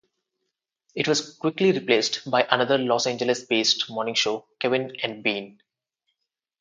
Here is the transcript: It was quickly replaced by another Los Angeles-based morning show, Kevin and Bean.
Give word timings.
It 0.95 1.07
was 1.07 1.35
quickly 1.35 1.71
replaced 1.71 2.27
by 2.31 2.47
another 2.49 2.79
Los 2.79 3.05
Angeles-based 3.05 3.87
morning 3.91 4.15
show, 4.15 4.47
Kevin 4.59 4.95
and 5.03 5.21
Bean. 5.21 5.61